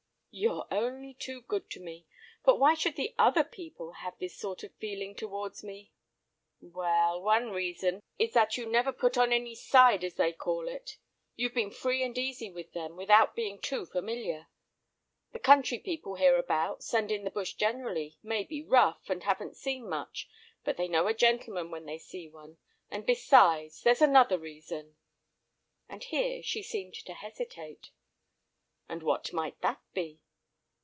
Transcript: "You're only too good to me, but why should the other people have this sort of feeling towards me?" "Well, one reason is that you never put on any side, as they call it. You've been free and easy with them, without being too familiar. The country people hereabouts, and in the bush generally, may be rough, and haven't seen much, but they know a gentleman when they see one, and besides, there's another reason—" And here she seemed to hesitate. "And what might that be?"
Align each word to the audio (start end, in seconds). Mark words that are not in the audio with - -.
"You're 0.33 0.65
only 0.71 1.13
too 1.13 1.41
good 1.41 1.69
to 1.71 1.81
me, 1.81 2.07
but 2.45 2.55
why 2.57 2.73
should 2.73 2.95
the 2.95 3.13
other 3.19 3.43
people 3.43 3.91
have 3.99 4.17
this 4.17 4.33
sort 4.37 4.63
of 4.63 4.73
feeling 4.75 5.13
towards 5.13 5.61
me?" 5.61 5.91
"Well, 6.61 7.21
one 7.21 7.49
reason 7.51 7.99
is 8.17 8.31
that 8.31 8.55
you 8.55 8.65
never 8.65 8.93
put 8.93 9.17
on 9.17 9.33
any 9.33 9.55
side, 9.55 10.05
as 10.05 10.15
they 10.15 10.31
call 10.31 10.69
it. 10.69 10.97
You've 11.35 11.53
been 11.53 11.69
free 11.69 12.01
and 12.01 12.17
easy 12.17 12.49
with 12.49 12.71
them, 12.71 12.95
without 12.95 13.35
being 13.35 13.59
too 13.59 13.85
familiar. 13.85 14.47
The 15.33 15.39
country 15.39 15.79
people 15.79 16.15
hereabouts, 16.15 16.93
and 16.93 17.11
in 17.11 17.25
the 17.25 17.29
bush 17.31 17.55
generally, 17.55 18.17
may 18.23 18.45
be 18.45 18.63
rough, 18.63 19.09
and 19.09 19.23
haven't 19.23 19.57
seen 19.57 19.89
much, 19.89 20.29
but 20.63 20.77
they 20.77 20.87
know 20.87 21.07
a 21.07 21.13
gentleman 21.13 21.71
when 21.71 21.83
they 21.85 21.97
see 21.97 22.29
one, 22.29 22.55
and 22.89 23.05
besides, 23.05 23.81
there's 23.83 24.01
another 24.01 24.37
reason—" 24.37 24.95
And 25.89 26.05
here 26.05 26.41
she 26.41 26.63
seemed 26.63 26.93
to 26.93 27.15
hesitate. 27.15 27.89
"And 28.89 29.03
what 29.03 29.31
might 29.31 29.61
that 29.61 29.79
be?" 29.93 30.19